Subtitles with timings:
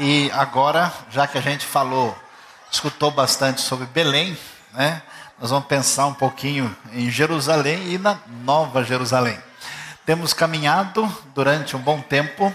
[0.00, 2.16] E agora, já que a gente falou,
[2.70, 4.38] escutou bastante sobre Belém,
[4.72, 5.02] né?
[5.40, 9.36] Nós vamos pensar um pouquinho em Jerusalém e na Nova Jerusalém.
[10.06, 12.54] Temos caminhado durante um bom tempo,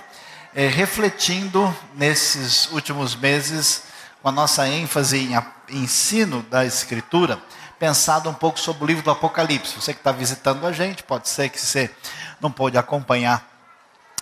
[0.55, 3.83] eh, refletindo nesses últimos meses,
[4.21, 7.37] com a nossa ênfase em ensino da Escritura,
[7.77, 9.75] pensado um pouco sobre o livro do Apocalipse.
[9.75, 11.93] Você que está visitando a gente, pode ser que você
[12.39, 13.45] não pôde acompanhar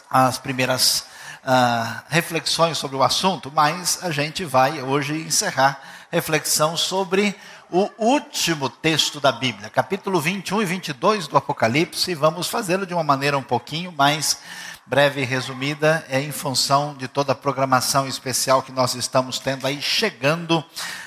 [0.10, 1.11] as primeiras
[1.44, 5.82] uh, reflexões sobre o assunto, mas a gente vai hoje encerrar
[6.12, 7.36] reflexão sobre
[7.70, 12.94] o último texto da Bíblia, capítulo 21 e 22 do Apocalipse, e vamos fazê-lo de
[12.94, 14.40] uma maneira um pouquinho mais
[14.86, 19.66] breve e resumida, é em função de toda a programação especial que nós estamos tendo
[19.66, 20.62] aí, chegando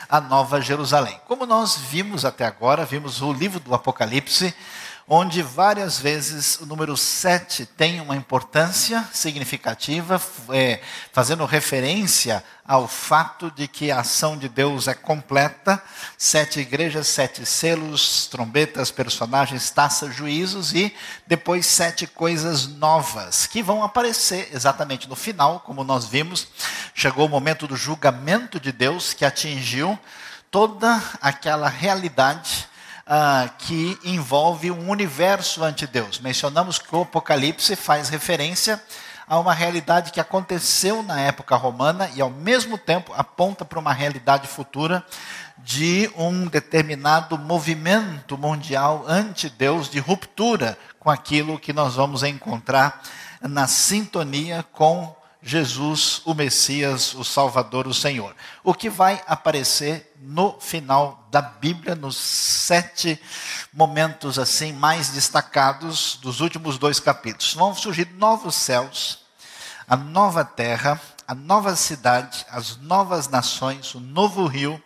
[0.09, 1.21] a Nova Jerusalém.
[1.27, 4.55] Como nós vimos até agora, vimos o livro do Apocalipse,
[5.07, 10.81] onde várias vezes o número 7 tem uma importância significativa, é,
[11.13, 15.83] fazendo referência ao fato de que a ação de Deus é completa:
[16.17, 20.95] sete igrejas, sete selos, trombetas, personagens, taças, juízos e
[21.27, 26.49] depois sete coisas novas que vão aparecer exatamente no final, como nós vimos.
[26.95, 29.99] Chegou o momento do julgamento de Deus que atingiu
[30.55, 32.69] toda aquela realidade
[33.05, 36.21] ah, que envolve um universo ante Deus.
[36.21, 38.81] Mencionamos que o Apocalipse faz referência
[39.27, 43.93] a uma realidade que aconteceu na época romana e, ao mesmo tempo, aponta para uma
[43.93, 45.05] realidade futura
[45.59, 53.03] de um determinado movimento mundial ante-Deus, de ruptura com aquilo que nós vamos encontrar
[53.43, 58.35] na sintonia com Jesus, o Messias, o Salvador, o Senhor.
[58.63, 63.21] O que vai aparecer no final da Bíblia, nos sete
[63.71, 67.53] momentos assim mais destacados dos últimos dois capítulos.
[67.53, 69.19] Vão surgir novos céus,
[69.87, 74.83] a nova terra, a nova cidade, as novas nações, o novo rio,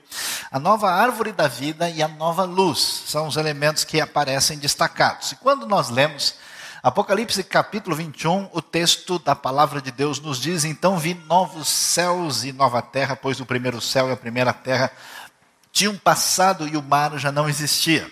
[0.50, 3.04] a nova árvore da vida e a nova luz.
[3.06, 5.30] São os elementos que aparecem destacados.
[5.30, 6.34] E quando nós lemos
[6.88, 12.44] Apocalipse capítulo 21, o texto da palavra de Deus nos diz: Então vi novos céus
[12.44, 14.90] e nova terra, pois o primeiro céu e a primeira terra
[15.70, 18.10] tinham passado e o mar já não existia.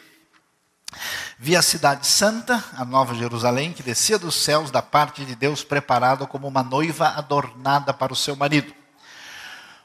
[1.39, 5.65] Vi a cidade santa, a nova Jerusalém, que descia dos céus da parte de Deus,
[5.65, 8.75] preparada como uma noiva adornada para o seu marido.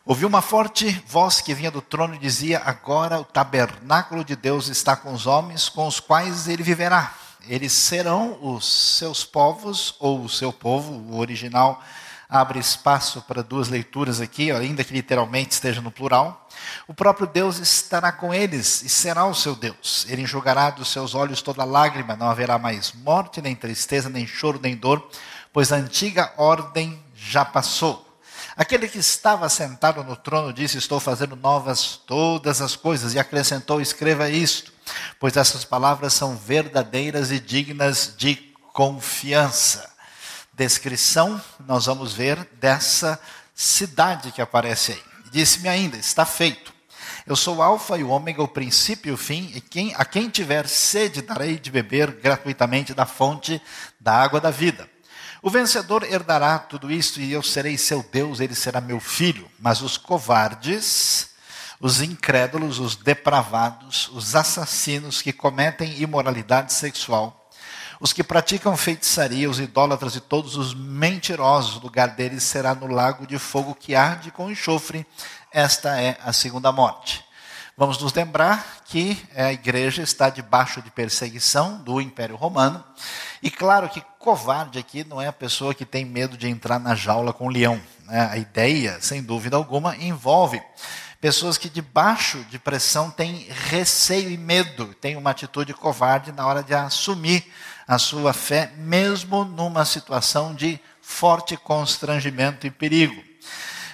[0.05, 4.67] Ouvi uma forte voz que vinha do trono e dizia: Agora o tabernáculo de Deus
[4.67, 10.23] está com os homens, com os quais ele viverá eles serão os seus povos, ou
[10.23, 11.81] o seu povo, o original
[12.31, 16.47] abre espaço para duas leituras aqui, ainda que literalmente esteja no plural.
[16.87, 20.05] O próprio Deus estará com eles e será o seu Deus.
[20.07, 24.61] Ele enxugará dos seus olhos toda lágrima, não haverá mais morte, nem tristeza, nem choro,
[24.63, 25.05] nem dor,
[25.51, 28.07] pois a antiga ordem já passou.
[28.55, 33.81] Aquele que estava sentado no trono disse: Estou fazendo novas todas as coisas, e acrescentou:
[33.81, 34.71] Escreva isto,
[35.19, 38.35] pois essas palavras são verdadeiras e dignas de
[38.73, 39.89] confiança.
[40.53, 43.19] Descrição, nós vamos ver dessa
[43.55, 45.03] cidade que aparece aí.
[45.31, 46.73] Disse-me ainda: Está feito.
[47.25, 50.03] Eu sou o Alfa e o Ômega, o princípio e o fim, e quem, a
[50.03, 53.61] quem tiver sede darei de beber gratuitamente da fonte
[53.99, 54.89] da água da vida.
[55.41, 59.49] O vencedor herdará tudo isto e eu serei seu Deus, ele será meu filho.
[59.59, 61.29] Mas os covardes,
[61.81, 67.49] os incrédulos, os depravados, os assassinos que cometem imoralidade sexual,
[67.99, 72.87] os que praticam feitiçaria, os idólatras e todos os mentirosos, o lugar deles será no
[72.87, 75.05] lago de fogo que arde com enxofre.
[75.51, 77.23] Esta é a segunda morte.
[77.77, 82.83] Vamos nos lembrar que a igreja está debaixo de perseguição do Império Romano.
[83.41, 86.93] E claro que covarde aqui não é a pessoa que tem medo de entrar na
[86.93, 87.81] jaula com o leão.
[88.05, 88.29] Né?
[88.31, 90.61] A ideia, sem dúvida alguma, envolve
[91.21, 96.63] pessoas que debaixo de pressão têm receio e medo, têm uma atitude covarde na hora
[96.63, 97.45] de assumir
[97.87, 103.23] a sua fé, mesmo numa situação de forte constrangimento e perigo.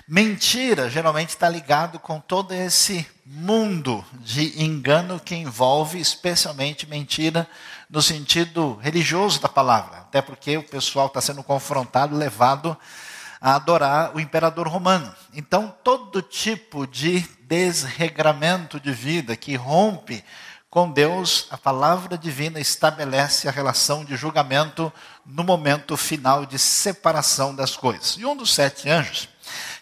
[0.07, 7.45] Mentira geralmente está ligado com todo esse mundo de engano que envolve especialmente mentira
[7.89, 12.77] no sentido religioso da palavra, até porque o pessoal está sendo confrontado, levado
[13.39, 15.13] a adorar o imperador romano.
[15.34, 20.24] Então, todo tipo de desregramento de vida que rompe
[20.69, 24.92] com Deus, a palavra divina estabelece a relação de julgamento
[25.25, 28.18] no momento final de separação das coisas.
[28.18, 29.30] E um dos sete anjos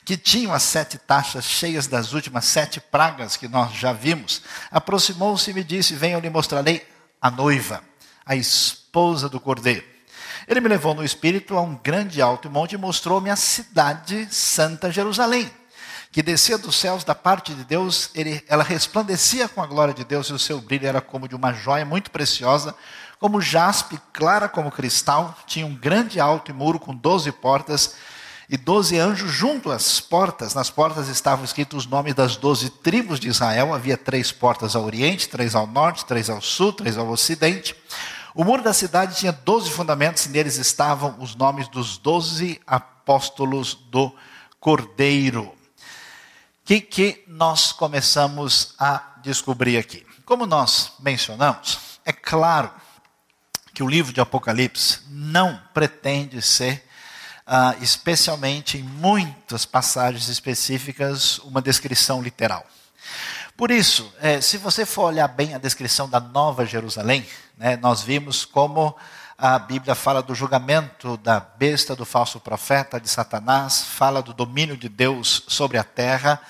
[0.06, 5.50] que tinham as sete taxas cheias das últimas sete pragas que nós já vimos, aproximou-se
[5.50, 6.88] e me disse: Venha, eu lhe mostrarei
[7.19, 7.81] a noiva,
[8.24, 9.94] a esposa do cordeiro.
[10.47, 14.92] Ele me levou no espírito a um grande alto monte e mostrou-me a cidade santa
[14.92, 15.50] Jerusalém,
[16.12, 18.12] que descia dos céus da parte de Deus.
[18.13, 21.36] Ele, ela resplandecia com a glória de Deus e o seu brilho era como de
[21.36, 22.75] uma joia muito preciosa,
[23.19, 25.36] como jaspe, clara como cristal.
[25.47, 27.95] Tinha um grande alto muro com doze portas
[28.47, 30.53] e doze anjos junto às portas.
[30.53, 33.74] Nas portas estavam escritos os nomes das doze tribos de Israel.
[33.74, 37.75] Havia três portas ao oriente, três ao norte, três ao sul, três ao ocidente.
[38.37, 43.75] O muro da cidade tinha doze fundamentos e neles estavam os nomes dos doze apóstolos
[43.89, 44.13] do
[44.59, 45.43] Cordeiro.
[45.43, 45.55] O
[46.65, 50.05] que, que nós começamos a descobrir aqui?
[50.25, 52.69] Como nós mencionamos, é claro
[53.73, 56.85] que o livro de Apocalipse não pretende ser
[57.47, 62.65] ah, especialmente em muitas passagens específicas, uma descrição literal.
[63.57, 67.25] Por isso, é, se você for olhar bem a descrição da Nova Jerusalém,
[67.57, 68.94] né, nós vimos como
[69.38, 74.75] a Bíblia fala do julgamento da besta, do falso profeta, de Satanás, fala do domínio
[74.75, 76.42] de Deus sobre a terra,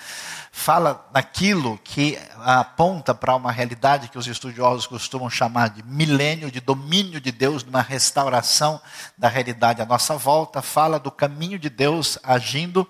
[0.57, 6.61] fala naquilo que aponta para uma realidade que os estudiosos costumam chamar de milênio de
[6.61, 8.79] domínio de Deus, de uma restauração
[9.17, 12.87] da realidade à nossa volta, fala do caminho de Deus agindo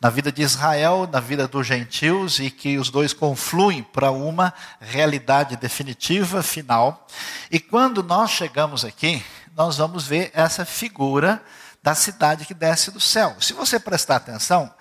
[0.00, 4.52] na vida de Israel, na vida dos gentios e que os dois confluem para uma
[4.80, 7.06] realidade definitiva, final.
[7.50, 9.22] E quando nós chegamos aqui,
[9.54, 11.42] nós vamos ver essa figura
[11.82, 13.36] da cidade que desce do céu.
[13.38, 14.72] Se você prestar atenção,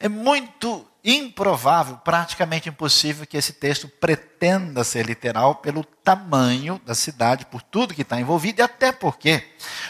[0.00, 7.46] é muito improvável, praticamente impossível que esse texto pretenda ser literal pelo tamanho da cidade,
[7.46, 9.42] por tudo que está envolvido, e até porque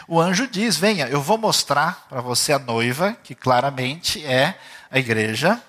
[0.07, 4.59] o anjo diz: Venha, eu vou mostrar para você a noiva, que claramente é
[4.91, 5.61] a igreja.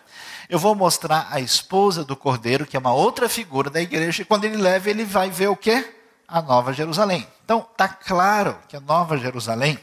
[0.47, 4.25] Eu vou mostrar a esposa do cordeiro, que é uma outra figura da igreja, e
[4.25, 5.95] quando ele leva, ele vai ver o quê?
[6.27, 7.27] A Nova Jerusalém.
[7.45, 9.79] Então, está claro que a Nova Jerusalém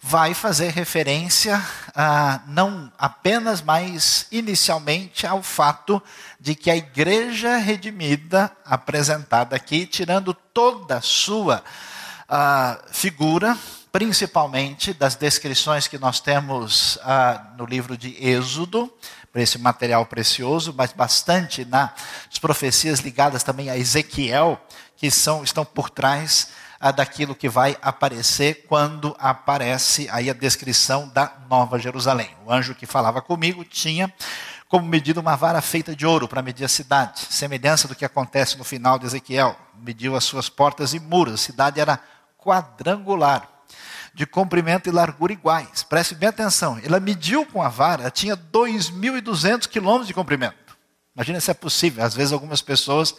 [0.00, 1.62] vai fazer referência
[1.94, 6.02] a, não apenas, mas inicialmente ao fato
[6.40, 11.64] de que a igreja redimida, apresentada aqui, tirando toda a sua
[12.28, 13.58] a, figura,
[13.90, 18.92] principalmente das descrições que nós temos a, no livro de Êxodo,
[19.32, 21.92] por esse material precioso, mas bastante nas
[22.40, 24.60] profecias ligadas também a Ezequiel,
[24.96, 26.48] que são, estão por trás
[26.94, 32.30] daquilo que vai aparecer quando aparece aí a descrição da Nova Jerusalém.
[32.46, 34.12] O anjo que falava comigo tinha
[34.68, 38.56] como medida uma vara feita de ouro para medir a cidade, semelhança do que acontece
[38.58, 39.56] no final de Ezequiel.
[39.80, 41.34] Mediu as suas portas e muros.
[41.34, 41.98] A cidade era
[42.36, 43.48] quadrangular,
[44.14, 45.82] de comprimento e largura iguais.
[45.82, 46.78] Preste bem atenção.
[46.84, 50.67] Ela mediu com a vara, tinha 2.200 quilômetros de comprimento.
[51.18, 52.04] Imagina se é possível.
[52.04, 53.12] Às vezes algumas pessoas,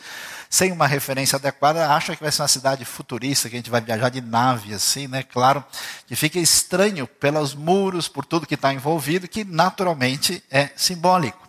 [0.49, 3.81] sem uma referência adequada, acham que vai ser uma cidade futurista, que a gente vai
[3.81, 5.21] viajar de nave, assim, né?
[5.21, 5.61] Claro,
[6.07, 11.45] que fica estranho pelos muros, por tudo que está envolvido, que naturalmente é simbólico.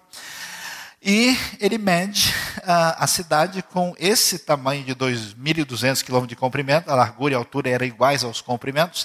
[1.01, 6.97] E ele mede uh, a cidade com esse tamanho de 2.200 km de comprimento, a
[6.97, 9.05] largura e a altura eram iguais aos comprimentos.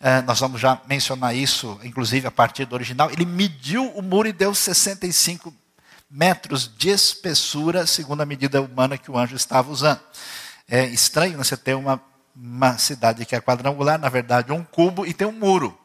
[0.00, 3.10] Uh, nós vamos já mencionar isso, inclusive a partir do original.
[3.10, 5.52] Ele mediu o muro e deu 65
[6.14, 10.00] metros de espessura, segundo a medida humana que o anjo estava usando.
[10.68, 12.00] É estranho você ter uma,
[12.36, 15.76] uma cidade que é quadrangular, na verdade, um cubo, e tem um muro.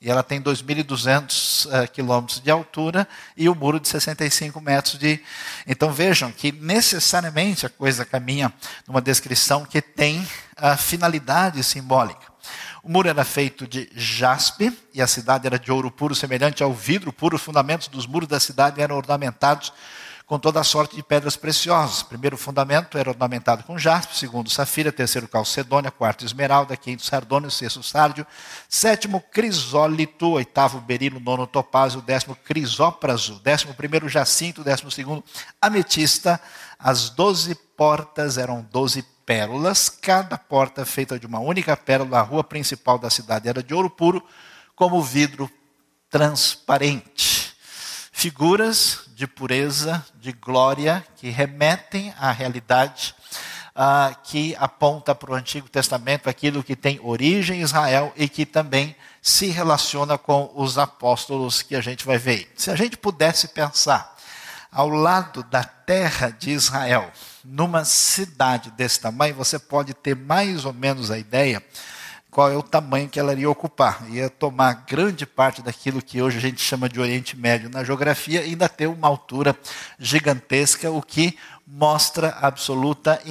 [0.00, 3.06] E ela tem 2.200 uh, quilômetros de altura
[3.36, 5.22] e o muro de 65 metros de.
[5.66, 8.52] Então vejam que necessariamente a coisa caminha
[8.88, 12.33] numa descrição que tem a finalidade simbólica.
[12.82, 16.72] O muro era feito de jaspe e a cidade era de ouro puro, semelhante ao
[16.72, 17.36] vidro puro.
[17.36, 19.72] Os fundamentos dos muros da cidade eram ornamentados
[20.26, 22.02] com toda a sorte de pedras preciosas.
[22.02, 27.82] Primeiro fundamento era ornamentado com jaspe, segundo safira, terceiro calcedônia, quarto esmeralda, quinto sardônio, sexto
[27.82, 28.26] sárdio,
[28.68, 35.22] sétimo crisólito, oitavo berilo, nono topázio, décimo crisópraso, décimo primeiro jacinto, décimo segundo
[35.60, 36.40] ametista.
[36.78, 42.18] As doze portas eram doze pérolas, cada porta feita de uma única pérola.
[42.18, 44.22] A rua principal da cidade era de ouro puro,
[44.74, 45.50] como vidro
[46.10, 47.54] transparente.
[48.12, 53.14] Figuras de pureza, de glória, que remetem à realidade
[53.74, 58.46] ah, que aponta para o Antigo Testamento, aquilo que tem origem em Israel e que
[58.46, 62.52] também se relaciona com os apóstolos que a gente vai ver.
[62.54, 64.13] Se a gente pudesse pensar
[64.74, 67.10] ao lado da terra de Israel,
[67.44, 71.62] numa cidade desse tamanho, você pode ter mais ou menos a ideia
[72.28, 74.04] qual é o tamanho que ela iria ocupar.
[74.10, 78.40] Ia tomar grande parte daquilo que hoje a gente chama de Oriente Médio na geografia
[78.40, 79.56] ainda ter uma altura
[79.96, 83.22] gigantesca, o que mostra absoluta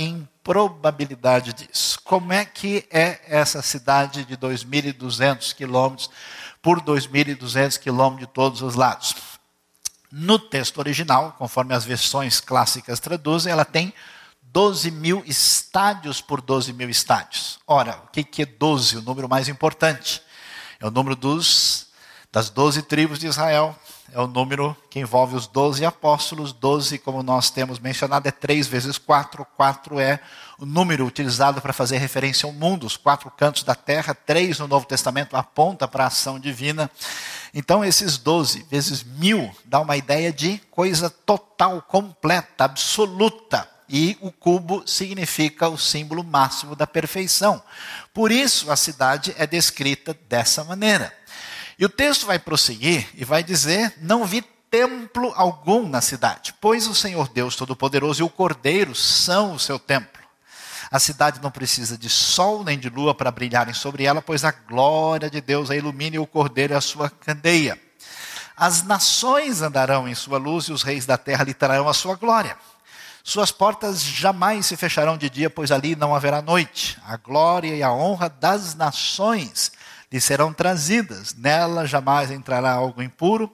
[0.41, 1.99] probabilidade disso.
[2.05, 6.09] Como é que é essa cidade de 2.200 quilômetros
[6.61, 9.32] por 2.200 quilômetros de todos os lados?
[10.15, 13.91] No texto original, conforme as versões clássicas traduzem, ela tem
[14.43, 17.57] 12 mil estádios por 12 mil estádios.
[17.65, 18.97] Ora, o que é 12?
[18.97, 20.21] O número mais importante.
[20.79, 21.87] É o número dos,
[22.33, 23.75] das 12 tribos de Israel,
[24.11, 26.51] é o número que envolve os doze apóstolos.
[26.51, 29.45] Doze, como nós temos mencionado, é três vezes quatro.
[29.55, 30.19] Quatro é
[30.57, 34.15] o número utilizado para fazer referência ao mundo, os quatro cantos da terra.
[34.15, 36.89] Três no Novo Testamento aponta para a ação divina.
[37.53, 43.69] Então, esses doze vezes mil dá uma ideia de coisa total, completa, absoluta.
[43.87, 47.61] E o cubo significa o símbolo máximo da perfeição.
[48.11, 51.13] Por isso, a cidade é descrita dessa maneira.
[51.83, 56.87] E o texto vai prosseguir e vai dizer: Não vi templo algum na cidade, pois
[56.87, 60.23] o Senhor Deus Todo-Poderoso e o Cordeiro são o seu templo.
[60.89, 64.51] A cidade não precisa de sol nem de lua para brilharem sobre ela, pois a
[64.51, 67.77] glória de Deus a ilumina e o Cordeiro é a sua candeia.
[68.55, 72.15] As nações andarão em sua luz e os reis da terra lhe trarão a sua
[72.15, 72.57] glória.
[73.25, 76.97] Suas portas jamais se fecharão de dia, pois ali não haverá noite.
[77.05, 79.72] A glória e a honra das nações
[80.13, 81.33] lhe serão trazidas.
[81.33, 83.51] Nela jamais entrará algo impuro,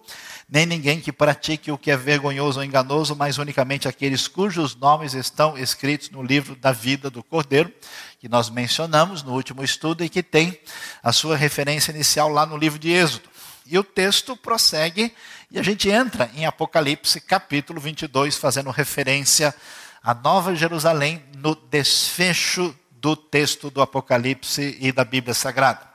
[0.50, 5.14] nem ninguém que pratique o que é vergonhoso ou enganoso, mas unicamente aqueles cujos nomes
[5.14, 7.72] estão escritos no livro da vida do Cordeiro,
[8.20, 10.60] que nós mencionamos no último estudo e que tem
[11.02, 13.30] a sua referência inicial lá no livro de Êxodo.
[13.66, 15.14] E o texto prossegue
[15.50, 19.56] e a gente entra em Apocalipse, capítulo 22, fazendo referência
[20.04, 25.88] à Nova Jerusalém no desfecho do texto do Apocalipse e da Bíblia Sagrada.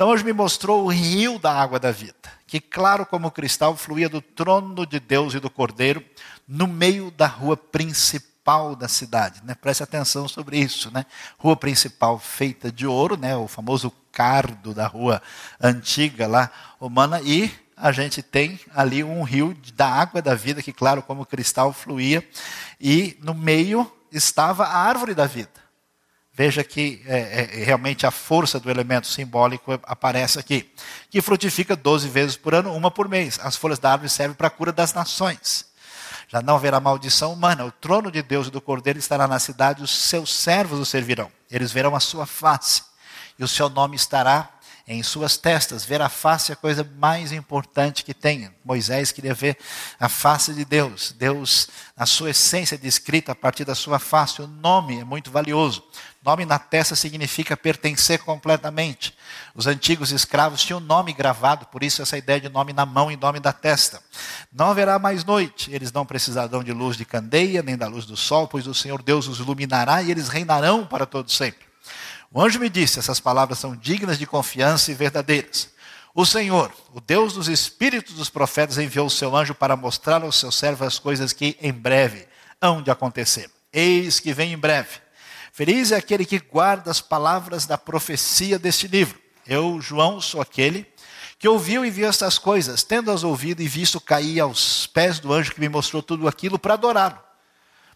[0.00, 2.14] Então hoje me mostrou o rio da água da vida,
[2.46, 6.02] que claro como cristal fluía do trono de Deus e do Cordeiro
[6.48, 9.42] no meio da rua principal da cidade.
[9.44, 9.54] Né?
[9.54, 10.90] Preste atenção sobre isso.
[10.90, 11.04] Né?
[11.36, 13.36] Rua principal feita de ouro, né?
[13.36, 15.20] o famoso cardo da rua
[15.60, 20.72] antiga lá romana, e a gente tem ali um rio da água da vida, que
[20.72, 22.26] claro como cristal fluía,
[22.80, 25.60] e no meio estava a árvore da vida.
[26.40, 30.72] Veja que é, é, realmente a força do elemento simbólico aparece aqui.
[31.10, 33.38] Que frutifica 12 vezes por ano, uma por mês.
[33.42, 35.66] As folhas da árvore servem para a cura das nações.
[36.28, 37.66] Já não haverá maldição humana.
[37.66, 41.30] O trono de Deus e do Cordeiro estará na cidade, os seus servos o servirão.
[41.50, 42.84] Eles verão a sua face,
[43.38, 44.48] e o seu nome estará
[44.90, 45.84] em suas testas.
[45.84, 48.50] Ver a face é a coisa mais importante que tem.
[48.64, 49.56] Moisés queria ver
[50.00, 51.14] a face de Deus.
[51.16, 54.42] Deus, a sua essência descrita a partir da sua face.
[54.42, 55.84] O nome é muito valioso.
[56.24, 59.16] Nome na testa significa pertencer completamente.
[59.54, 63.16] Os antigos escravos tinham nome gravado, por isso essa ideia de nome na mão e
[63.16, 64.02] nome da testa.
[64.52, 68.16] Não haverá mais noite, eles não precisarão de luz de candeia, nem da luz do
[68.16, 71.69] sol, pois o Senhor Deus os iluminará e eles reinarão para todo sempre.
[72.32, 75.68] O anjo me disse: essas palavras são dignas de confiança e verdadeiras.
[76.14, 80.36] O Senhor, o Deus dos espíritos dos profetas, enviou o seu anjo para mostrar aos
[80.36, 82.26] seus servos as coisas que em breve
[82.60, 83.50] hão de acontecer.
[83.72, 85.00] Eis que vem em breve.
[85.52, 89.18] Feliz é aquele que guarda as palavras da profecia deste livro.
[89.46, 90.86] Eu, João, sou aquele
[91.38, 95.52] que ouviu e viu estas coisas, tendo-as ouvido e visto, cair aos pés do anjo
[95.52, 97.18] que me mostrou tudo aquilo para adorá-lo.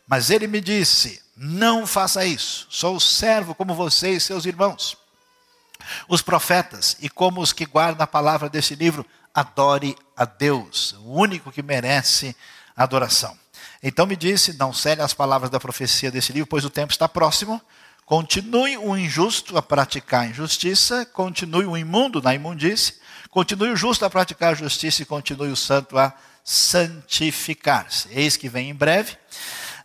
[0.07, 4.97] Mas ele me disse: Não faça isso, sou servo como você e seus irmãos.
[6.09, 11.13] Os profetas, e como os que guardam a palavra desse livro, adore a Deus, o
[11.19, 12.37] único que merece
[12.77, 13.37] adoração.
[13.83, 17.09] Então me disse: não cele as palavras da profecia desse livro, pois o tempo está
[17.09, 17.61] próximo.
[18.07, 22.95] Continue o injusto a praticar a injustiça, continue o imundo na imundície,
[23.31, 26.13] continue o justo a praticar a justiça e continue o santo a
[26.45, 28.09] santificar-se.
[28.11, 29.17] Eis que vem em breve.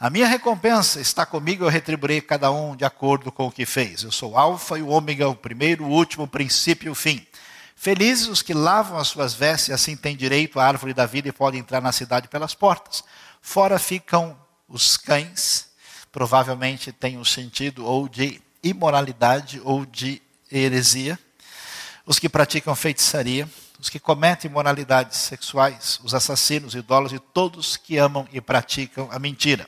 [0.02, 4.02] A minha recompensa está comigo, eu retribuirei cada um de acordo com o que fez.
[4.02, 6.96] Eu sou o Alfa e o Ômega, o primeiro, o último, o princípio e o
[6.96, 7.28] fim.
[7.76, 11.34] Felizes os que lavam as suas vestes assim têm direito à árvore da vida e
[11.34, 13.04] podem entrar na cidade pelas portas.
[13.42, 14.40] Fora ficam
[14.70, 15.68] os cães,
[16.14, 21.20] provavelmente tem um sentido ou de imoralidade ou de heresia,
[22.06, 27.98] os que praticam feitiçaria, os que cometem imoralidades sexuais, os assassinos, idólatras e todos que
[27.98, 29.68] amam e praticam a mentira.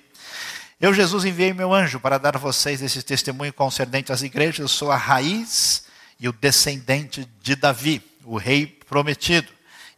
[0.81, 4.57] Eu, Jesus, enviei meu anjo para dar a vocês esse testemunho concernente às igrejas.
[4.57, 5.83] Eu sou a raiz
[6.19, 9.47] e o descendente de Davi, o rei prometido,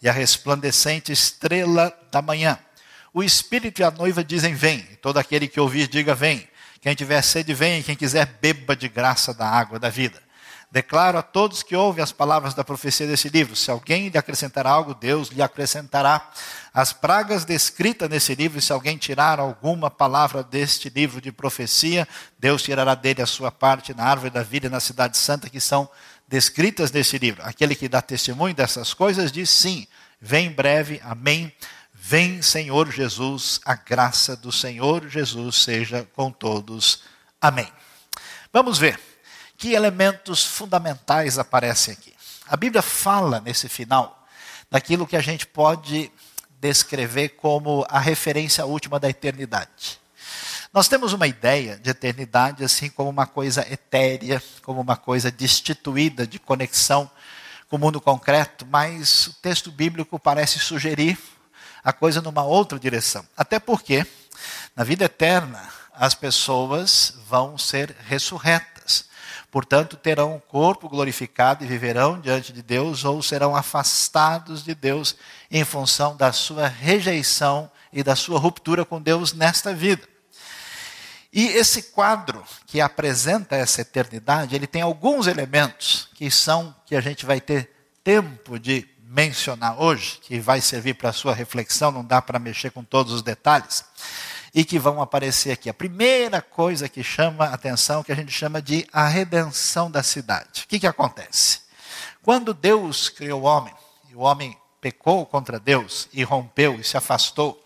[0.01, 2.59] e a resplandecente estrela da manhã.
[3.13, 4.81] O Espírito e a noiva dizem: Vem.
[5.01, 6.45] Todo aquele que ouvir, diga: Vem.
[6.81, 7.81] Quem tiver sede, vem.
[7.81, 10.21] Quem quiser, beba de graça da água da vida.
[10.73, 14.65] Declaro a todos que ouvem as palavras da profecia desse livro: se alguém lhe acrescentar
[14.65, 16.31] algo, Deus lhe acrescentará.
[16.73, 22.07] As pragas descritas nesse livro, se alguém tirar alguma palavra deste livro de profecia,
[22.39, 25.61] Deus tirará dele a sua parte na árvore da vida e na cidade santa, que
[25.61, 25.87] são
[26.27, 27.43] descritas nesse livro.
[27.45, 29.85] Aquele que dá testemunho dessas coisas diz sim,
[30.19, 31.53] vem breve, amém.
[31.93, 37.03] Vem, Senhor Jesus, a graça do Senhor Jesus seja com todos.
[37.39, 37.71] Amém.
[38.51, 39.12] Vamos ver
[39.63, 42.13] que elementos fundamentais aparecem aqui.
[42.45, 44.27] A Bíblia fala nesse final
[44.69, 46.11] daquilo que a gente pode
[46.59, 50.01] descrever como a referência última da eternidade.
[50.73, 56.27] Nós temos uma ideia de eternidade assim como uma coisa etérea, como uma coisa destituída
[56.27, 57.09] de conexão
[57.69, 61.17] com o mundo concreto, mas o texto bíblico parece sugerir
[61.81, 63.25] a coisa numa outra direção.
[63.37, 64.05] Até porque,
[64.75, 68.72] na vida eterna, as pessoas vão ser ressurretas.
[69.53, 75.15] Portanto, terão um corpo glorificado e viverão diante de Deus, ou serão afastados de Deus
[75.51, 80.09] em função da sua rejeição e da sua ruptura com Deus nesta vida.
[81.31, 87.01] E esse quadro que apresenta essa eternidade, ele tem alguns elementos que são que a
[87.01, 87.69] gente vai ter
[88.03, 92.71] tempo de mencionar hoje, que vai servir para a sua reflexão, não dá para mexer
[92.71, 93.85] com todos os detalhes
[94.53, 95.69] e que vão aparecer aqui.
[95.69, 100.03] A primeira coisa que chama a atenção, que a gente chama de a redenção da
[100.03, 100.63] cidade.
[100.63, 101.61] O que, que acontece?
[102.21, 103.73] Quando Deus criou o homem,
[104.09, 107.61] e o homem pecou contra Deus e rompeu e se afastou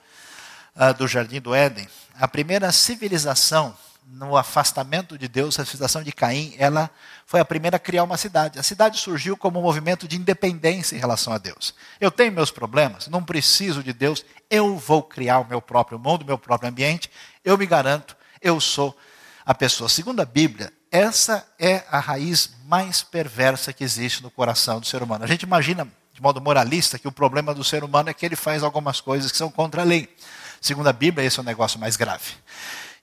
[0.75, 3.75] uh, do jardim do Éden, a primeira civilização
[4.09, 6.89] no afastamento de Deus, a civilização de Caim, ela
[7.25, 8.57] foi a primeira a criar uma cidade.
[8.57, 11.73] A cidade surgiu como um movimento de independência em relação a Deus.
[11.99, 16.21] Eu tenho meus problemas, não preciso de Deus, eu vou criar o meu próprio mundo,
[16.21, 17.11] o meu próprio ambiente,
[17.43, 18.97] eu me garanto, eu sou
[19.45, 19.89] a pessoa.
[19.89, 25.03] Segundo a Bíblia, essa é a raiz mais perversa que existe no coração do ser
[25.03, 25.25] humano.
[25.25, 28.37] A gente imagina, de modo moralista, que o problema do ser humano é que ele
[28.37, 30.15] faz algumas coisas que são contra a lei.
[30.61, 32.35] Segundo a Bíblia, esse é o negócio mais grave.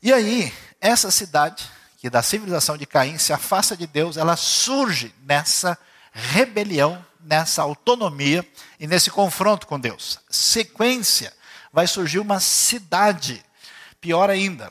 [0.05, 1.65] E aí, essa cidade,
[1.97, 5.79] que da civilização de Caim se afasta de Deus, ela surge nessa
[6.13, 8.47] rebelião, nessa autonomia
[8.79, 10.19] e nesse confronto com Deus.
[10.29, 11.33] Sequência,
[11.73, 13.43] vai surgir uma cidade,
[13.99, 14.71] pior ainda,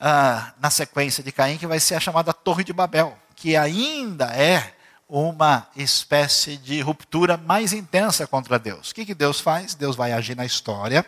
[0.00, 4.34] uh, na sequência de Caim, que vai ser a chamada Torre de Babel, que ainda
[4.34, 4.72] é
[5.06, 8.92] uma espécie de ruptura mais intensa contra Deus.
[8.92, 9.74] O que, que Deus faz?
[9.74, 11.04] Deus vai agir na história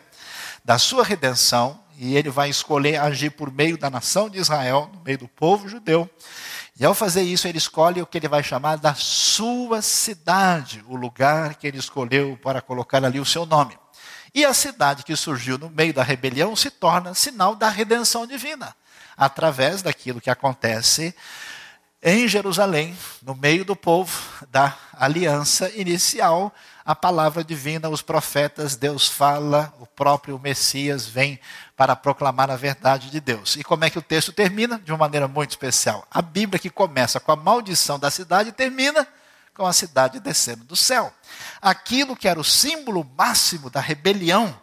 [0.63, 5.01] da sua redenção, e ele vai escolher agir por meio da nação de Israel, no
[5.01, 6.07] meio do povo judeu.
[6.79, 10.95] E ao fazer isso, ele escolhe o que ele vai chamar da sua cidade, o
[10.95, 13.75] lugar que ele escolheu para colocar ali o seu nome.
[14.33, 18.75] E a cidade que surgiu no meio da rebelião se torna sinal da redenção divina,
[19.17, 21.15] através daquilo que acontece
[22.03, 24.15] em Jerusalém, no meio do povo
[24.51, 26.53] da aliança inicial,
[26.87, 31.37] a palavra divina, os profetas, Deus fala, o próprio Messias vem
[31.75, 33.57] para proclamar a verdade de Deus.
[33.57, 34.79] E como é que o texto termina?
[34.79, 36.07] De uma maneira muito especial.
[36.09, 39.05] A Bíblia que começa com a maldição da cidade termina
[39.53, 41.13] com a cidade descendo do céu.
[41.61, 44.57] Aquilo que era o símbolo máximo da rebelião,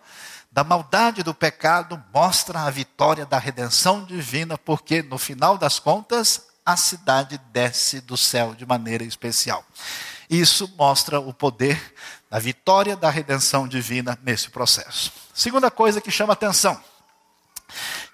[0.50, 6.46] da maldade do pecado, mostra a vitória da redenção divina, porque no final das contas,
[6.64, 9.62] a cidade desce do céu de maneira especial.
[10.28, 11.94] Isso mostra o poder
[12.30, 15.12] da vitória da redenção divina nesse processo.
[15.32, 16.80] Segunda coisa que chama atenção,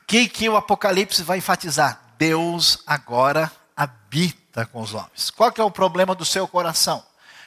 [0.07, 5.31] que, que o Apocalipse vai enfatizar: Deus agora habita com os homens.
[5.31, 7.05] Qual que é o problema do seu coração?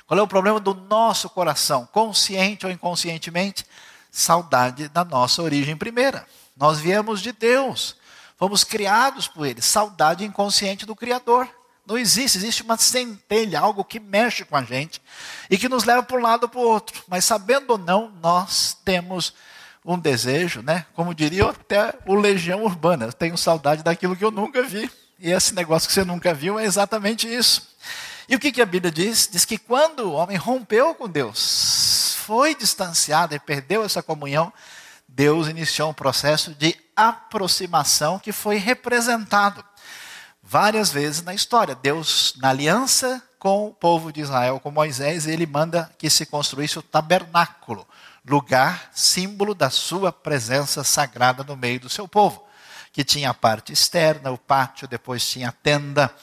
[0.07, 3.65] Qual é o problema do nosso coração, consciente ou inconscientemente?
[4.11, 6.25] Saudade da nossa origem primeira.
[6.55, 7.95] Nós viemos de Deus,
[8.37, 9.61] fomos criados por Ele.
[9.61, 11.49] Saudade inconsciente do Criador.
[11.85, 15.01] Não existe, existe uma centelha, algo que mexe com a gente
[15.49, 17.03] e que nos leva para um lado ou para o outro.
[17.07, 19.33] Mas sabendo ou não, nós temos
[19.83, 20.85] um desejo, né?
[20.93, 24.89] Como diria até o Legião Urbana, eu tenho saudade daquilo que eu nunca vi.
[25.19, 27.73] E esse negócio que você nunca viu é exatamente isso.
[28.29, 29.27] E o que, que a Bíblia diz?
[29.29, 34.53] Diz que quando o homem rompeu com Deus, foi distanciado e perdeu essa comunhão,
[35.07, 39.63] Deus iniciou um processo de aproximação que foi representado
[40.53, 41.73] várias vezes na história.
[41.73, 46.77] Deus, na aliança com o povo de Israel, com Moisés, ele manda que se construísse
[46.77, 47.87] o tabernáculo,
[48.23, 52.45] lugar, símbolo da sua presença sagrada no meio do seu povo,
[52.91, 56.13] que tinha a parte externa, o pátio, depois tinha a tenda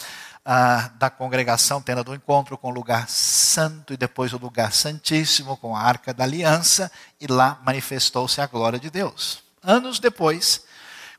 [0.45, 5.57] ah, da congregação, tenda do encontro, com o lugar santo, e depois o lugar santíssimo,
[5.57, 6.89] com a arca da aliança,
[7.21, 9.43] e lá manifestou-se a glória de Deus.
[9.61, 10.63] Anos depois,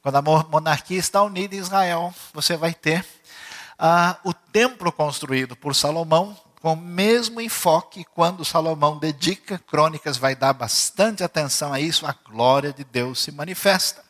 [0.01, 3.05] quando a monarquia está unida em Israel, você vai ter
[3.77, 10.35] ah, o templo construído por Salomão, com o mesmo enfoque, quando Salomão dedica, Crônicas vai
[10.35, 14.03] dar bastante atenção a isso, a glória de Deus se manifesta.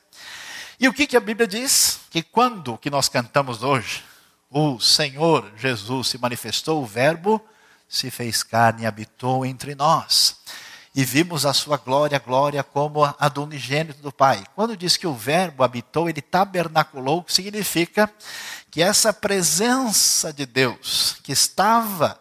[0.80, 2.02] E o que, que a Bíblia diz?
[2.10, 4.04] Que quando que nós cantamos hoje,
[4.50, 7.42] o Senhor Jesus se manifestou, o Verbo
[7.88, 10.38] se fez carne e habitou entre nós.
[10.94, 14.44] E vimos a sua glória, glória como a do unigênito do Pai.
[14.56, 18.12] Quando diz que o Verbo habitou, ele tabernaculou, significa
[18.70, 22.20] que essa presença de Deus, que estava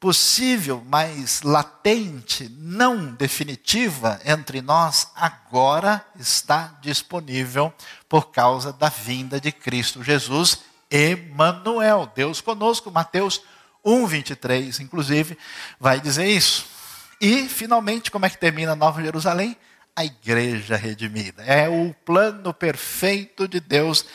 [0.00, 7.72] possível, mas latente, não definitiva entre nós, agora está disponível
[8.08, 12.90] por causa da vinda de Cristo Jesus, Emmanuel, Deus conosco.
[12.90, 13.42] Mateus
[13.84, 15.38] 1:23, inclusive,
[15.78, 16.79] vai dizer isso.
[17.20, 19.56] E finalmente, como é que termina Nova Jerusalém?
[19.94, 21.42] A igreja redimida.
[21.42, 24.06] É o plano perfeito de Deus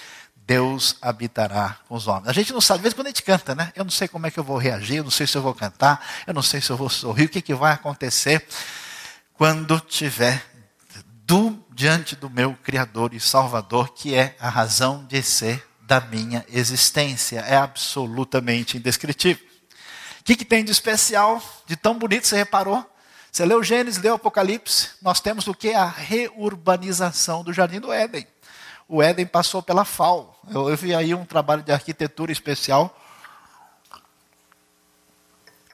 [0.48, 2.28] Deus habitará com os homens.
[2.28, 3.72] A gente não sabe, às vezes quando a gente canta, né?
[3.76, 5.56] Eu não sei como é que eu vou reagir, eu não sei se eu vou
[5.56, 8.46] cantar, eu não sei se eu vou sorrir, o que, que vai acontecer
[9.34, 10.46] quando tiver
[11.26, 16.46] do, diante do meu Criador e Salvador, que é a razão de ser da minha
[16.48, 17.40] existência.
[17.40, 19.44] É absolutamente indescritível.
[20.22, 22.88] O que, que tem de especial, de tão bonito, você reparou?
[23.36, 25.74] Você leu Gênesis, leu Apocalipse, nós temos o que?
[25.74, 28.26] A reurbanização do Jardim do Éden
[28.88, 30.34] o Éden passou pela FAO.
[30.50, 32.98] Eu, eu vi aí um trabalho de arquitetura especial.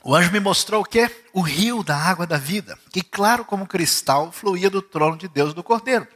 [0.04, 1.08] O anjo me mostrou o quê?
[1.34, 5.54] O rio da água da vida, que claro como cristal fluía do trono de Deus
[5.54, 6.08] do Cordeiro.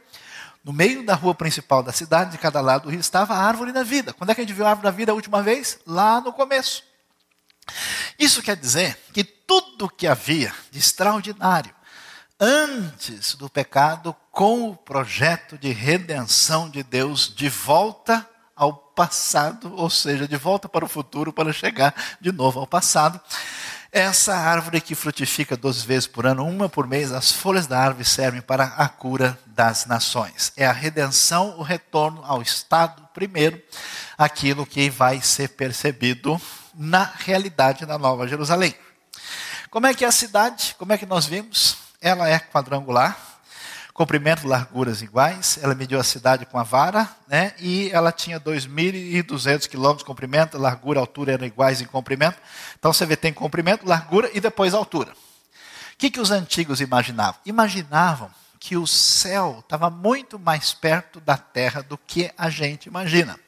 [0.64, 3.70] No meio da rua principal da cidade, de cada lado do rio, estava a árvore
[3.70, 4.12] da vida.
[4.12, 5.78] Quando é que a gente viu a árvore da vida a última vez?
[5.86, 6.82] Lá no começo.
[8.18, 11.74] Isso quer dizer que tudo que havia de extraordinário
[12.38, 19.90] antes do pecado com o projeto de redenção de Deus de volta ao passado, ou
[19.90, 23.20] seja, de volta para o futuro para chegar de novo ao passado.
[23.92, 28.04] Essa árvore que frutifica 12 vezes por ano, uma por mês, as folhas da árvore
[28.04, 30.52] servem para a cura das nações.
[30.56, 33.62] É a redenção, o retorno ao estado primeiro,
[34.18, 36.40] aquilo que vai ser percebido
[36.76, 38.74] na realidade da Nova Jerusalém.
[39.70, 40.74] Como é que é a cidade?
[40.78, 41.78] Como é que nós vimos?
[42.00, 43.18] Ela é quadrangular,
[43.92, 45.58] comprimento, larguras iguais.
[45.62, 47.54] Ela mediu a cidade com a vara, né?
[47.58, 52.38] E ela tinha 2.200 quilômetros de comprimento, largura altura eram iguais em comprimento.
[52.78, 55.12] Então você vê tem comprimento, largura e depois altura.
[55.12, 57.40] O que, que os antigos imaginavam?
[57.46, 63.38] Imaginavam que o céu estava muito mais perto da terra do que a gente imagina.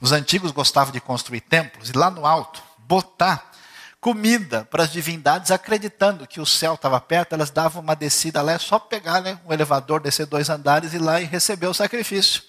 [0.00, 3.50] Os antigos gostavam de construir templos e lá no alto botar
[4.00, 8.52] comida para as divindades, acreditando que o céu estava perto, elas davam uma descida lá,
[8.52, 11.74] é só pegar né, um elevador, descer dois andares e ir lá e receber o
[11.74, 12.42] sacrifício.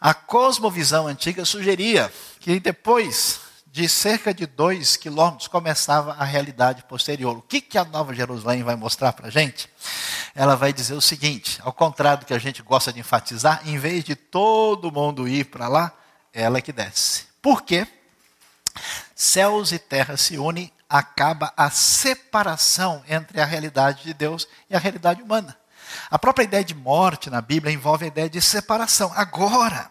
[0.00, 3.40] A cosmovisão antiga sugeria que depois
[3.78, 7.38] de cerca de dois quilômetros começava a realidade posterior.
[7.38, 9.70] O que, que a Nova Jerusalém vai mostrar para a gente?
[10.34, 13.78] Ela vai dizer o seguinte: ao contrário do que a gente gosta de enfatizar, em
[13.78, 15.92] vez de todo mundo ir para lá,
[16.32, 17.26] ela é que desce.
[17.40, 17.86] Por quê?
[19.14, 24.78] céus e terra se unem, acaba a separação entre a realidade de Deus e a
[24.80, 25.56] realidade humana.
[26.10, 29.12] A própria ideia de morte na Bíblia envolve a ideia de separação.
[29.14, 29.88] Agora,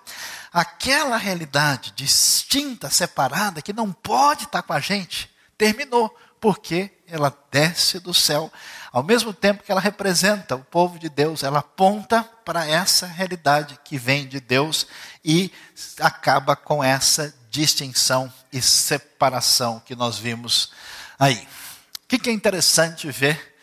[0.62, 8.00] aquela realidade distinta, separada, que não pode estar com a gente, terminou, porque ela desce
[8.00, 8.52] do céu.
[8.91, 13.78] Ao mesmo tempo que ela representa o povo de Deus, ela aponta para essa realidade
[13.84, 14.88] que vem de Deus
[15.24, 15.52] e
[16.00, 20.72] acaba com essa distinção e separação que nós vimos
[21.20, 21.48] aí.
[22.04, 23.57] O que é interessante ver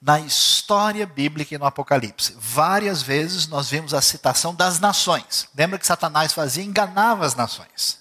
[0.00, 2.36] na história bíblica e no Apocalipse?
[2.38, 5.48] Várias vezes nós vimos a citação das nações.
[5.56, 6.64] Lembra que Satanás fazia?
[6.64, 7.98] Enganava as nações.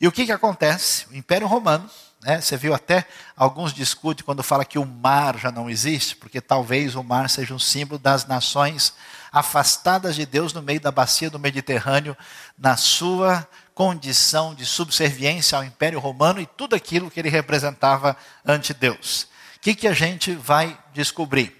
[0.00, 1.06] E o que, que acontece?
[1.10, 1.88] O Império Romano,
[2.22, 6.40] né, você viu até alguns discutem quando fala que o mar já não existe, porque
[6.40, 8.94] talvez o mar seja um símbolo das nações
[9.32, 12.16] afastadas de Deus no meio da bacia do Mediterrâneo,
[12.56, 18.74] na sua condição de subserviência ao Império Romano e tudo aquilo que ele representava ante
[18.74, 19.28] Deus.
[19.68, 21.54] Que, que a gente vai descobrir?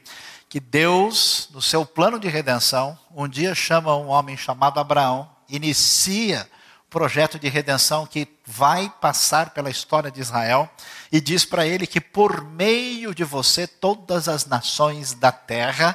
[0.49, 6.49] Que Deus, no seu plano de redenção, um dia chama um homem chamado Abraão, inicia
[6.87, 10.71] o projeto de redenção que vai passar pela história de Israel
[11.13, 15.95] e diz para ele que por meio de você todas as nações da terra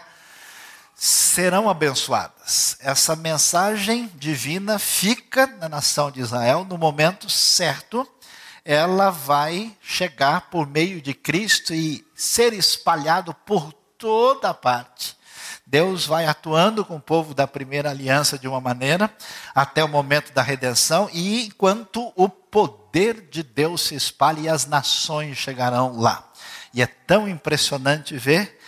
[0.93, 2.77] serão abençoadas.
[2.79, 8.07] Essa mensagem divina fica na nação de Israel no momento certo.
[8.65, 15.15] Ela vai chegar por meio de Cristo e ser espalhado por toda parte.
[15.65, 19.11] Deus vai atuando com o povo da primeira aliança de uma maneira,
[19.55, 24.65] até o momento da redenção, e enquanto o poder de Deus se espalha e as
[24.65, 26.31] nações chegarão lá.
[26.73, 28.59] E é tão impressionante ver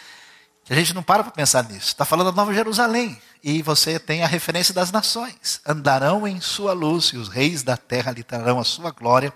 [0.64, 1.90] que a gente não para para pensar nisso.
[1.90, 3.22] Está falando da Nova Jerusalém.
[3.44, 5.62] E você tem a referência das nações.
[5.64, 9.32] Andarão em sua luz, e os reis da terra lhe trarão a sua glória.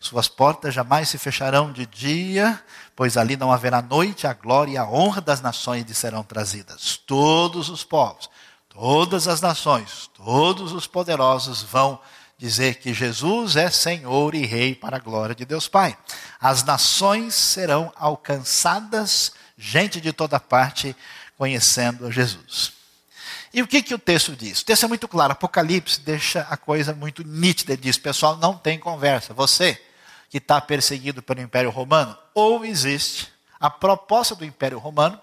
[0.00, 2.62] Suas portas jamais se fecharão de dia,
[2.94, 6.96] pois ali não haverá noite, a glória e a honra das nações lhe serão trazidas.
[7.04, 8.30] Todos os povos,
[8.68, 11.98] todas as nações, todos os poderosos vão
[12.38, 15.98] dizer que Jesus é Senhor e Rei para a glória de Deus Pai.
[16.40, 20.94] As nações serão alcançadas, gente de toda parte,
[21.36, 22.72] conhecendo a Jesus.
[23.52, 24.60] E o que, que o texto diz?
[24.60, 25.32] O texto é muito claro.
[25.32, 27.72] Apocalipse deixa a coisa muito nítida.
[27.72, 29.34] Ele diz: pessoal, não tem conversa.
[29.34, 29.80] Você
[30.28, 35.20] que está perseguido pelo Império Romano, ou existe a proposta do Império Romano,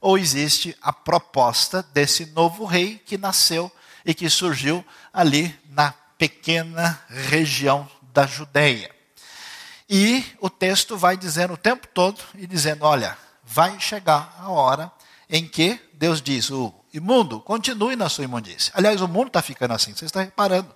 [0.00, 3.70] ou existe a proposta desse novo rei que nasceu
[4.04, 8.90] e que surgiu ali na pequena região da Judéia.
[9.88, 14.90] E o texto vai dizendo o tempo todo e dizendo: olha, vai chegar a hora
[15.28, 18.70] em que Deus diz: o imundo, continue na sua imundície.
[18.74, 20.74] Aliás, o mundo está ficando assim, você está reparando.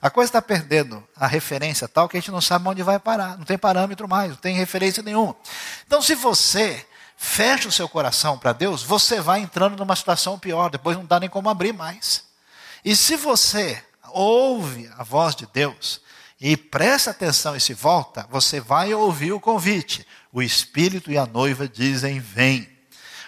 [0.00, 3.38] A coisa está perdendo a referência tal que a gente não sabe onde vai parar,
[3.38, 5.36] não tem parâmetro mais, não tem referência nenhuma.
[5.86, 10.70] Então, se você fecha o seu coração para Deus, você vai entrando numa situação pior,
[10.70, 12.24] depois não dá nem como abrir mais.
[12.84, 16.00] E se você ouve a voz de Deus
[16.40, 20.06] e presta atenção e se volta, você vai ouvir o convite.
[20.32, 22.68] O Espírito e a noiva dizem: Vem.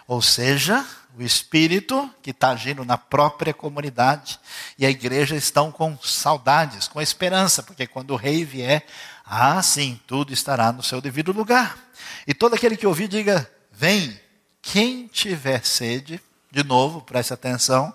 [0.08, 0.84] Ou seja,
[1.16, 4.38] o Espírito que está agindo na própria comunidade
[4.78, 8.84] e a igreja estão com saudades, com esperança, porque quando o rei vier,
[9.24, 11.78] ah, sim, tudo estará no seu devido lugar.
[12.26, 14.20] E todo aquele que ouvir, diga: Vem.
[14.66, 16.18] Quem tiver sede,
[16.50, 17.92] de novo, preste atenção,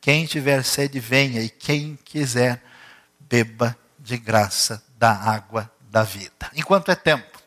[0.00, 2.62] quem tiver sede, venha, e quem quiser,
[3.18, 6.48] beba de graça da água da vida.
[6.54, 7.40] Enquanto é tempo,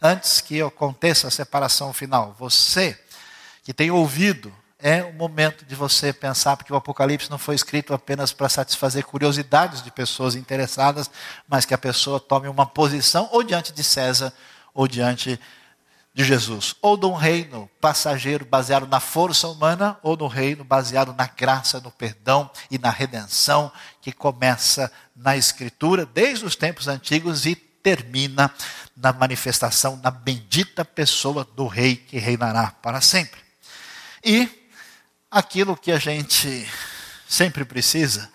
[0.00, 3.00] antes que aconteça a separação final, você
[3.64, 7.92] que tem ouvido é o momento de você pensar, porque o Apocalipse não foi escrito
[7.92, 11.10] apenas para satisfazer curiosidades de pessoas interessadas,
[11.48, 14.32] mas que a pessoa tome uma posição ou diante de César
[14.72, 15.40] ou diante
[16.14, 21.12] de Jesus, ou de um reino passageiro baseado na força humana, ou no reino baseado
[21.12, 27.46] na graça, no perdão e na redenção, que começa na Escritura desde os tempos antigos
[27.46, 28.52] e termina
[28.96, 33.40] na manifestação na bendita pessoa do Rei que reinará para sempre.
[34.24, 34.57] E
[35.30, 36.66] Aquilo que a gente
[37.28, 38.30] sempre precisa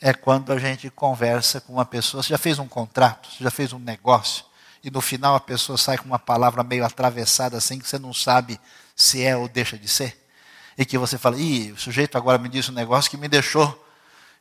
[0.00, 2.22] é quando a gente conversa com uma pessoa.
[2.22, 4.42] Você já fez um contrato, você já fez um negócio,
[4.82, 8.14] e no final a pessoa sai com uma palavra meio atravessada assim, que você não
[8.14, 8.58] sabe
[8.96, 10.26] se é ou deixa de ser.
[10.78, 13.86] E que você fala, ih, o sujeito agora me disse um negócio que me deixou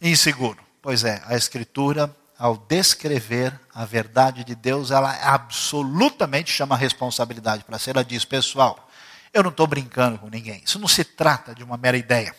[0.02, 0.60] inseguro.
[0.82, 7.66] Pois é, a Escritura, ao descrever a verdade de Deus, ela absolutamente chama a responsabilidade
[7.66, 7.92] para ser.
[7.92, 8.90] Ela diz, pessoal,
[9.34, 10.62] eu não estou brincando com ninguém.
[10.66, 12.36] Isso não se trata de uma mera ideia.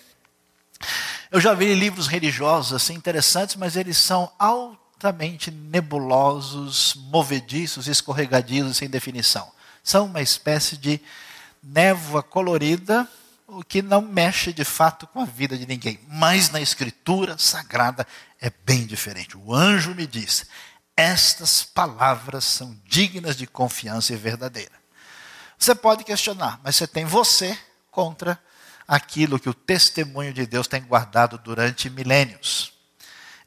[1.30, 8.88] Eu já vi livros religiosos assim interessantes, mas eles são altamente nebulosos, movediços, escorregadios sem
[8.88, 9.50] definição.
[9.82, 11.00] São uma espécie de
[11.62, 13.08] névoa colorida,
[13.46, 15.98] o que não mexe de fato com a vida de ninguém.
[16.08, 18.06] Mas na escritura sagrada
[18.40, 19.36] é bem diferente.
[19.36, 20.46] O anjo me diz:
[20.96, 24.81] estas palavras são dignas de confiança e verdadeira.
[25.62, 27.56] Você pode questionar, mas você tem você
[27.88, 28.36] contra
[28.88, 32.72] aquilo que o testemunho de Deus tem guardado durante milênios.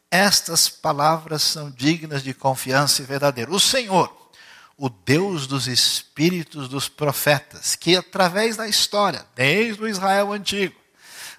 [0.09, 3.51] Estas palavras são dignas de confiança e verdadeira.
[3.51, 4.31] O Senhor,
[4.77, 10.79] o Deus dos espíritos dos profetas, que através da história, desde o Israel antigo,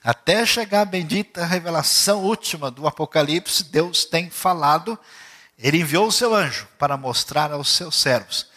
[0.05, 4.99] até chegar a bendita revelação última do Apocalipse, Deus tem falado,
[5.59, 8.55] ele enviou o seu anjo para mostrar aos seus servos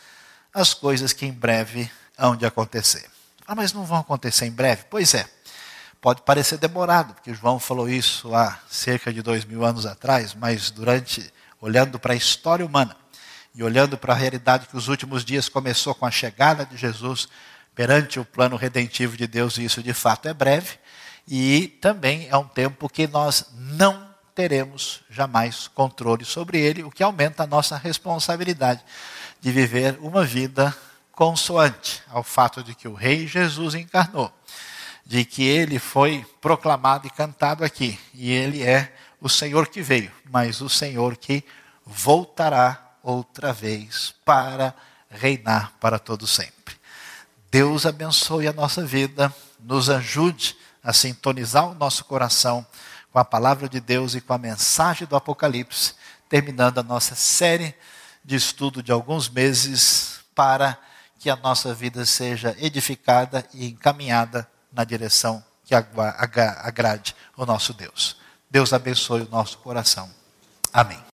[0.54, 3.10] as coisas que em breve hão de acontecer.
[3.48, 4.84] Ah, mas não vão acontecer em breve?
[4.90, 5.28] Pois é.
[6.02, 10.72] Pode parecer demorado, porque João falou isso há cerca de dois mil anos atrás, mas
[10.72, 12.96] durante, olhando para a história humana
[13.54, 17.28] e olhando para a realidade que os últimos dias começou com a chegada de Jesus
[17.76, 20.78] perante o plano redentivo de Deus, e isso de fato é breve,
[21.28, 27.04] e também é um tempo que nós não teremos jamais controle sobre ele, o que
[27.04, 28.84] aumenta a nossa responsabilidade
[29.42, 30.76] de viver uma vida
[31.20, 34.32] consoante ao fato de que o Rei Jesus encarnou,
[35.06, 40.10] de que ele foi proclamado e cantado aqui, e ele é o Senhor que veio,
[40.32, 41.44] mas o Senhor que
[41.86, 44.74] voltará outra vez para
[45.10, 46.78] reinar para todo sempre.
[47.52, 52.66] Deus abençoe a nossa vida, nos ajude a sintonizar o nosso coração
[53.12, 55.96] com a palavra de Deus e com a mensagem do Apocalipse,
[56.30, 57.76] terminando a nossa série
[58.24, 60.80] de estudo de alguns meses para
[61.20, 68.18] que a nossa vida seja edificada e encaminhada na direção que agrade o nosso Deus.
[68.50, 70.10] Deus abençoe o nosso coração.
[70.74, 71.09] Amém.